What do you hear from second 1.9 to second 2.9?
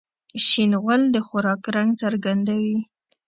څرګندوي.